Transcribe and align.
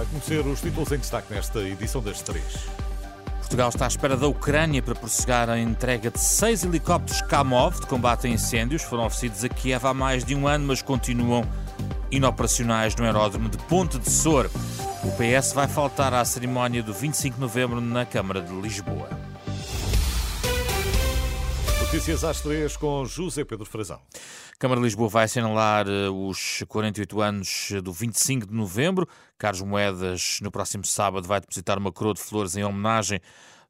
Vai 0.00 0.06
conhecer 0.06 0.46
os 0.46 0.62
títulos 0.62 0.90
em 0.92 0.96
destaque 0.96 1.34
nesta 1.34 1.58
edição 1.60 2.00
das 2.00 2.22
três. 2.22 2.56
Portugal 3.36 3.68
está 3.68 3.84
à 3.84 3.88
espera 3.88 4.16
da 4.16 4.26
Ucrânia 4.26 4.82
para 4.82 4.94
prosseguir 4.94 5.50
a 5.50 5.58
entrega 5.58 6.10
de 6.10 6.18
seis 6.18 6.64
helicópteros 6.64 7.20
Kamov 7.20 7.78
de 7.78 7.86
combate 7.86 8.26
a 8.26 8.30
incêndios. 8.30 8.80
Foram 8.80 9.04
oferecidos 9.04 9.44
a 9.44 9.48
Kiev 9.50 9.86
há 9.86 9.92
mais 9.92 10.24
de 10.24 10.34
um 10.34 10.48
ano, 10.48 10.68
mas 10.68 10.80
continuam 10.80 11.44
inoperacionais 12.10 12.96
no 12.96 13.04
aeródromo 13.04 13.50
de 13.50 13.58
Ponte 13.58 13.98
de 13.98 14.08
Sor. 14.08 14.50
O 15.04 15.12
PS 15.18 15.52
vai 15.52 15.68
faltar 15.68 16.14
à 16.14 16.24
cerimónia 16.24 16.82
do 16.82 16.94
25 16.94 17.34
de 17.34 17.40
novembro 17.42 17.78
na 17.78 18.06
Câmara 18.06 18.40
de 18.40 18.54
Lisboa. 18.54 19.06
Notícias 21.92 22.22
às 22.22 22.40
três 22.40 22.76
com 22.76 23.04
José 23.04 23.44
Pedro 23.44 23.66
Frazão. 23.66 24.00
Câmara 24.60 24.80
de 24.80 24.84
Lisboa 24.84 25.08
vai 25.08 25.24
assinalar 25.24 25.88
eh, 25.88 26.08
os 26.08 26.62
48 26.68 27.20
anos 27.20 27.72
do 27.82 27.92
25 27.92 28.46
de 28.46 28.54
novembro. 28.54 29.08
Carlos 29.36 29.60
Moedas, 29.62 30.38
no 30.40 30.52
próximo 30.52 30.86
sábado, 30.86 31.26
vai 31.26 31.40
depositar 31.40 31.78
uma 31.78 31.90
coroa 31.90 32.14
de 32.14 32.20
flores 32.20 32.54
em 32.54 32.62
homenagem 32.62 33.20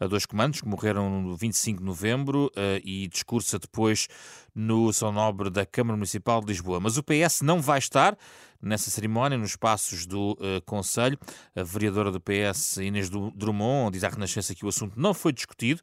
a 0.00 0.08
dois 0.08 0.26
comandos 0.26 0.60
que 0.60 0.66
morreram 0.66 1.08
no 1.22 1.36
25 1.36 1.78
de 1.78 1.84
novembro 1.84 2.50
eh, 2.56 2.80
e 2.84 3.06
discursa 3.06 3.56
depois 3.56 4.08
no 4.52 4.92
São 4.92 5.12
Nobre 5.12 5.48
da 5.48 5.64
Câmara 5.64 5.96
Municipal 5.96 6.40
de 6.40 6.48
Lisboa. 6.48 6.80
Mas 6.80 6.96
o 6.96 7.04
PS 7.04 7.42
não 7.42 7.62
vai 7.62 7.78
estar 7.78 8.18
nessa 8.60 8.90
cerimónia, 8.90 9.38
nos 9.38 9.56
passos 9.56 10.06
do 10.06 10.32
uh, 10.32 10.62
Conselho. 10.64 11.18
A 11.54 11.62
vereadora 11.62 12.10
do 12.10 12.20
PS, 12.20 12.78
Inês 12.78 13.08
Drummond, 13.08 13.92
diz 13.92 14.04
à 14.04 14.08
Renascença 14.08 14.54
que 14.54 14.64
o 14.64 14.68
assunto 14.68 14.98
não 14.98 15.14
foi 15.14 15.32
discutido 15.32 15.80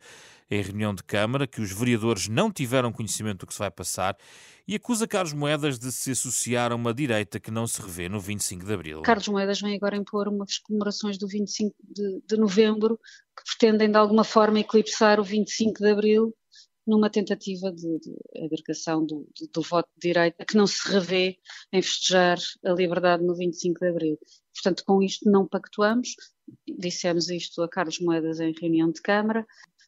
em 0.49 0.61
reunião 0.61 0.93
de 0.93 1.03
Câmara, 1.03 1.47
que 1.47 1.61
os 1.61 1.71
vereadores 1.71 2.27
não 2.27 2.51
tiveram 2.51 2.91
conhecimento 2.91 3.39
do 3.39 3.47
que 3.47 3.53
se 3.53 3.59
vai 3.59 3.71
passar 3.71 4.15
e 4.67 4.75
acusa 4.75 5.07
Carlos 5.07 5.33
Moedas 5.33 5.77
de 5.77 5.91
se 5.91 6.11
associar 6.11 6.71
a 6.71 6.75
uma 6.75 6.93
direita 6.93 7.39
que 7.39 7.51
não 7.51 7.67
se 7.67 7.81
revê 7.81 8.09
no 8.09 8.19
25 8.19 8.65
de 8.65 8.73
Abril. 8.73 9.01
Carlos 9.03 9.27
Moedas 9.27 9.61
vem 9.61 9.75
agora 9.75 9.95
impor 9.95 10.27
umas 10.27 10.57
comemorações 10.57 11.17
do 11.17 11.27
25 11.27 11.75
de, 11.83 12.21
de 12.27 12.37
Novembro 12.37 12.99
que 13.37 13.43
pretendem 13.57 13.91
de 13.91 13.97
alguma 13.97 14.23
forma 14.23 14.59
eclipsar 14.59 15.19
o 15.19 15.23
25 15.23 15.79
de 15.79 15.89
Abril 15.89 16.35
numa 16.85 17.09
tentativa 17.09 17.71
de, 17.71 17.99
de 17.99 18.15
agregação 18.43 19.05
do, 19.05 19.27
do, 19.39 19.47
do, 19.53 19.61
voto 19.61 19.89
de 19.95 20.07
direita 20.07 20.45
que 20.45 20.55
não 20.55 20.67
se 20.67 20.87
revê 20.89 21.39
em 21.71 21.81
festejar 21.81 22.37
a 22.63 22.71
liberdade 22.71 23.23
no 23.23 23.35
25 23.35 23.79
de 23.79 23.87
Abril. 23.89 24.19
Portanto, 24.53 24.83
com 24.85 25.01
isto 25.01 25.29
não 25.29 25.47
pactuamos, 25.47 26.15
dissemos 26.77 27.29
isto 27.29 27.61
a 27.61 27.69
Carlos 27.69 27.99
Moedas 27.99 28.39
em 28.39 28.53
reunião 28.59 28.91
de 28.91 29.01
Câmara, 29.01 29.45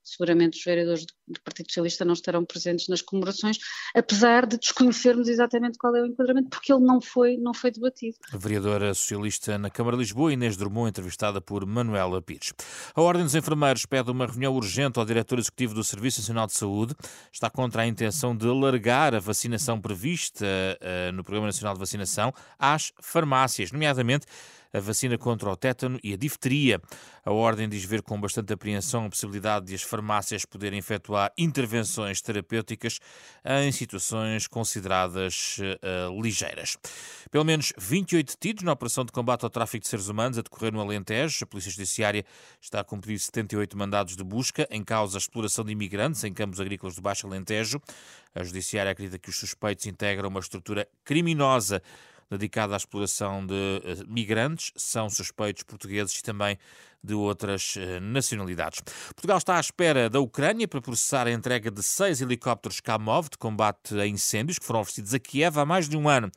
seguramente 0.07 0.57
os 0.57 0.63
vereadores 0.63 1.05
do 1.27 1.41
Partido 1.41 1.67
Socialista 1.67 2.05
não 2.05 2.13
estarão 2.13 2.45
presentes 2.45 2.87
nas 2.87 3.01
comemorações, 3.01 3.57
apesar 3.93 4.45
de 4.45 4.57
desconhecermos 4.57 5.27
exatamente 5.27 5.77
qual 5.77 5.95
é 5.95 6.01
o 6.01 6.05
enquadramento, 6.05 6.49
porque 6.49 6.71
ele 6.71 6.83
não 6.83 7.01
foi, 7.01 7.37
não 7.37 7.53
foi 7.53 7.71
debatido. 7.71 8.17
A 8.31 8.37
vereadora 8.37 8.93
socialista 8.93 9.57
na 9.57 9.69
Câmara 9.69 9.97
de 9.97 10.03
Lisboa, 10.03 10.31
Inês 10.31 10.55
Drummond, 10.55 10.89
entrevistada 10.89 11.41
por 11.41 11.65
Manuela 11.65 12.21
Pires. 12.21 12.53
A 12.95 13.01
Ordem 13.01 13.23
dos 13.23 13.35
Enfermeiros 13.35 13.85
pede 13.85 14.09
uma 14.09 14.25
reunião 14.25 14.55
urgente 14.55 14.97
ao 14.99 15.05
diretor 15.05 15.37
executivo 15.39 15.73
do 15.73 15.83
Serviço 15.83 16.21
Nacional 16.21 16.47
de 16.47 16.53
Saúde. 16.53 16.95
Está 17.31 17.49
contra 17.49 17.81
a 17.81 17.87
intenção 17.87 18.35
de 18.35 18.47
alargar 18.47 19.13
a 19.13 19.19
vacinação 19.19 19.81
prevista 19.81 20.45
uh, 20.45 21.11
no 21.11 21.23
Programa 21.23 21.47
Nacional 21.47 21.73
de 21.73 21.79
Vacinação 21.79 22.33
às 22.57 22.93
farmácias, 23.01 23.71
nomeadamente 23.71 24.25
a 24.77 24.81
vacina 24.81 25.17
contra 25.17 25.49
o 25.49 25.55
tétano 25.55 25.99
e 26.03 26.13
a 26.13 26.17
difteria. 26.17 26.81
A 27.25 27.31
Ordem 27.31 27.67
diz 27.67 27.83
ver 27.83 28.01
com 28.01 28.19
bastante 28.19 28.53
apreensão 28.53 29.05
a 29.05 29.09
possibilidade 29.09 29.65
de 29.65 29.75
as 29.75 29.81
farmácias 29.81 30.45
poderem 30.45 30.79
efetuar 30.79 31.31
intervenções 31.37 32.21
terapêuticas 32.21 32.99
em 33.43 33.71
situações 33.71 34.47
consideradas 34.47 35.57
uh, 35.59 36.21
ligeiras. 36.21 36.77
Pelo 37.29 37.43
menos 37.43 37.73
28 37.77 38.33
detidos 38.33 38.63
na 38.63 38.71
operação 38.71 39.03
de 39.03 39.11
combate 39.11 39.43
ao 39.43 39.49
tráfico 39.49 39.83
de 39.83 39.87
seres 39.87 40.07
humanos 40.07 40.37
a 40.37 40.41
decorrer 40.41 40.71
no 40.71 40.79
Alentejo. 40.79 41.43
A 41.43 41.47
Polícia 41.47 41.71
Judiciária 41.71 42.23
está 42.61 42.79
a 42.79 42.83
cumprir 42.83 43.19
78 43.19 43.77
mandados 43.77 44.15
de 44.15 44.23
busca 44.23 44.67
em 44.71 44.83
causa 44.83 45.17
a 45.17 45.19
exploração 45.19 45.65
de 45.65 45.71
imigrantes 45.71 46.23
em 46.23 46.33
campos 46.33 46.61
agrícolas 46.61 46.95
do 46.95 47.01
Baixo 47.01 47.27
Alentejo. 47.27 47.81
A 48.33 48.43
Judiciária 48.43 48.91
acredita 48.91 49.17
que 49.17 49.29
os 49.29 49.35
suspeitos 49.35 49.85
integram 49.85 50.29
uma 50.29 50.39
estrutura 50.39 50.87
criminosa 51.03 51.81
dedicada 52.29 52.73
à 52.73 52.77
exploração 52.77 53.45
de 53.45 53.53
eh, 53.53 54.03
migrantes, 54.07 54.71
são 54.75 55.09
suspeitos 55.09 55.63
portugueses 55.63 56.17
e 56.19 56.23
também 56.23 56.57
de 57.03 57.13
outras 57.13 57.75
eh, 57.77 57.99
nacionalidades. 57.99 58.81
Portugal 59.15 59.37
está 59.37 59.57
à 59.57 59.59
espera 59.59 60.09
da 60.09 60.19
Ucrânia 60.19 60.67
para 60.67 60.81
processar 60.81 61.27
a 61.27 61.31
entrega 61.31 61.71
de 61.71 61.81
seis 61.81 62.21
helicópteros 62.21 62.79
Kamov 62.79 63.29
de 63.29 63.37
combate 63.37 63.99
a 63.99 64.05
incêndios 64.05 64.59
que 64.59 64.65
foram 64.65 64.81
oferecidos 64.81 65.13
a 65.13 65.19
Kiev 65.19 65.57
há 65.57 65.65
mais 65.65 65.87
de 65.87 65.95
um 65.95 66.09
ano. 66.09 66.31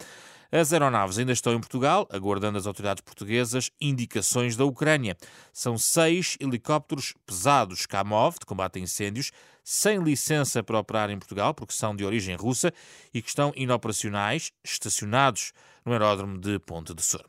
As 0.52 0.72
aeronaves 0.72 1.16
ainda 1.16 1.30
estão 1.30 1.54
em 1.54 1.60
Portugal, 1.60 2.08
aguardando 2.10 2.58
as 2.58 2.66
autoridades 2.66 3.02
portuguesas 3.02 3.70
indicações 3.80 4.56
da 4.56 4.64
Ucrânia. 4.64 5.16
São 5.52 5.78
seis 5.78 6.36
helicópteros 6.40 7.14
pesados 7.24 7.86
Kamov, 7.86 8.34
de 8.40 8.46
combate 8.46 8.80
a 8.80 8.82
incêndios, 8.82 9.30
sem 9.72 10.02
licença 10.02 10.64
para 10.64 10.80
operar 10.80 11.10
em 11.10 11.16
Portugal, 11.16 11.54
porque 11.54 11.72
são 11.72 11.94
de 11.94 12.04
origem 12.04 12.34
russa 12.34 12.72
e 13.14 13.22
que 13.22 13.28
estão 13.28 13.52
inoperacionais, 13.54 14.50
estacionados 14.64 15.52
no 15.84 15.92
aeródromo 15.92 16.40
de 16.40 16.58
Ponte 16.58 16.92
de 16.92 17.00
Sor. 17.00 17.24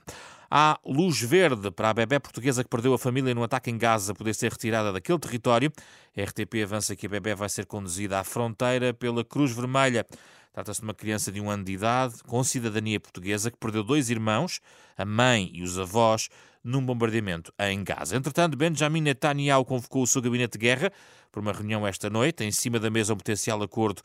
Há 0.49 0.79
luz 0.83 1.21
verde 1.21 1.69
para 1.69 1.91
a 1.91 1.93
bebé 1.93 2.17
portuguesa 2.17 2.63
que 2.63 2.69
perdeu 2.69 2.95
a 2.95 2.97
família 2.97 3.35
no 3.35 3.43
ataque 3.43 3.69
em 3.69 3.77
Gaza 3.77 4.15
poder 4.15 4.33
ser 4.33 4.51
retirada 4.51 4.91
daquele 4.91 5.19
território. 5.19 5.71
A 6.17 6.23
RTP 6.23 6.63
avança 6.63 6.95
que 6.95 7.05
a 7.05 7.09
bebé 7.09 7.35
vai 7.35 7.47
ser 7.47 7.67
conduzida 7.67 8.19
à 8.19 8.23
fronteira 8.23 8.91
pela 8.91 9.23
Cruz 9.23 9.51
Vermelha. 9.51 10.03
Trata-se 10.53 10.81
de 10.81 10.85
uma 10.85 10.93
criança 10.93 11.31
de 11.31 11.39
um 11.39 11.49
ano 11.49 11.63
de 11.63 11.71
idade, 11.73 12.15
com 12.27 12.43
cidadania 12.43 12.99
portuguesa, 12.99 13.49
que 13.49 13.57
perdeu 13.57 13.83
dois 13.83 14.09
irmãos, 14.09 14.59
a 14.97 15.05
mãe 15.05 15.49
e 15.53 15.63
os 15.63 15.79
avós, 15.79 16.29
num 16.63 16.85
bombardeamento 16.85 17.53
em 17.59 17.83
Gaza. 17.83 18.15
Entretanto, 18.15 18.57
Benjamin 18.57 19.01
Netanyahu 19.01 19.65
convocou 19.65 20.03
o 20.03 20.07
seu 20.07 20.21
gabinete 20.21 20.53
de 20.53 20.59
guerra 20.59 20.91
para 21.31 21.41
uma 21.41 21.53
reunião 21.53 21.87
esta 21.87 22.09
noite. 22.09 22.43
Em 22.43 22.51
cima 22.51 22.79
da 22.79 22.89
mesa, 22.89 23.13
um 23.13 23.17
potencial 23.17 23.61
acordo 23.63 24.01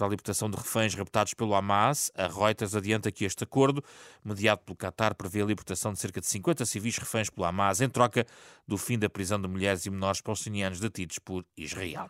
para 0.00 0.06
a 0.06 0.10
libertação 0.10 0.48
de 0.48 0.56
reféns 0.56 0.94
raptados 0.94 1.34
pelo 1.34 1.54
Hamas. 1.54 2.10
A 2.16 2.26
Reuters 2.26 2.74
adianta 2.74 3.12
que 3.12 3.22
este 3.22 3.44
acordo, 3.44 3.84
mediado 4.24 4.62
pelo 4.64 4.74
Qatar, 4.74 5.14
prevê 5.14 5.42
a 5.42 5.44
libertação 5.44 5.92
de 5.92 5.98
cerca 5.98 6.22
de 6.22 6.26
50 6.26 6.64
civis 6.64 6.96
reféns 6.96 7.28
pelo 7.28 7.46
Hamas 7.46 7.82
em 7.82 7.88
troca 7.88 8.26
do 8.66 8.78
fim 8.78 8.98
da 8.98 9.10
prisão 9.10 9.38
de 9.38 9.46
mulheres 9.46 9.84
e 9.84 9.90
menores 9.90 10.22
palestinianos 10.22 10.80
detidos 10.80 11.18
por 11.18 11.44
Israel. 11.54 12.08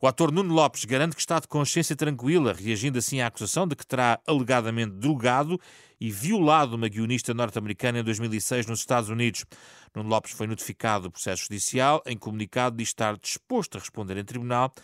O 0.00 0.08
ator 0.08 0.32
Nuno 0.32 0.52
Lopes 0.52 0.84
garante 0.84 1.14
que 1.14 1.20
está 1.20 1.38
de 1.38 1.46
consciência 1.46 1.94
tranquila, 1.94 2.52
reagindo 2.52 2.98
assim 2.98 3.20
à 3.20 3.28
acusação 3.28 3.68
de 3.68 3.76
que 3.76 3.86
terá 3.86 4.18
alegadamente 4.26 4.94
drogado 4.94 5.60
e 6.00 6.10
violado 6.10 6.74
uma 6.74 6.88
guionista 6.88 7.32
norte-americana 7.32 8.00
em 8.00 8.02
2006 8.02 8.66
nos 8.66 8.80
Estados 8.80 9.10
Unidos. 9.10 9.44
Nuno 9.94 10.08
Lopes 10.08 10.32
foi 10.32 10.48
notificado 10.48 11.04
do 11.04 11.12
processo 11.12 11.44
judicial. 11.44 12.02
Em 12.04 12.18
comunicado, 12.18 12.76
diz 12.76 12.88
estar 12.88 13.16
disposto 13.16 13.76
a 13.76 13.80
responder 13.80 14.16
em 14.16 14.24
tribunal 14.24 14.74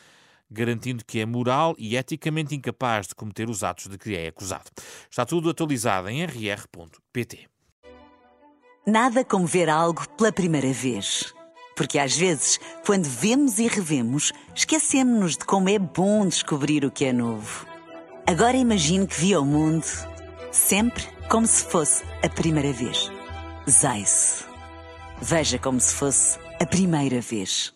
garantindo 0.55 1.05
que 1.05 1.21
é 1.21 1.27
moral 1.27 1.75
e 1.77 1.97
eticamente 1.97 2.55
incapaz 2.55 3.09
de 3.09 3.15
cometer 3.15 3.51
os 3.51 3.63
atos 3.63 3.89
de 3.89 3.99
que 3.99 4.17
é 4.17 4.29
acusado. 4.29 4.71
Está 5.11 5.27
tudo 5.27 5.51
atualizado 5.51 6.09
em 6.09 6.25
rr.pt. 6.25 7.49
Nada 8.87 9.25
como 9.25 9.47
ver 9.47 9.69
algo 9.69 10.09
pela 10.11 10.33
primeira 10.33 10.73
vez. 10.73 11.35
Porque 11.77 11.99
às 11.99 12.17
vezes, 12.17 12.61
quando 12.87 13.05
vemos 13.05 13.59
e 13.59 13.67
revemos, 13.67 14.33
esquecemos-nos 14.55 15.37
de 15.37 15.45
como 15.45 15.69
é 15.69 15.79
bom 15.79 16.27
descobrir 16.27 16.85
o 16.85 16.91
que 16.91 17.07
é 17.07 17.13
novo. 17.13 17.67
Agora 18.27 18.57
imagine 18.57 19.07
que 19.07 19.21
viu 19.21 19.43
o 19.43 19.45
mundo 19.45 19.87
sempre 20.53 21.03
como 21.29 21.47
se 21.47 21.65
fosse 21.65 22.05
a 22.23 22.29
primeira 22.29 22.73
vez. 22.73 23.11
Zais. 23.69 24.47
Veja 25.21 25.59
como 25.59 25.81
se 25.81 25.95
fosse 25.95 26.39
a 26.61 26.67
primeira 26.67 27.21
vez. 27.21 27.75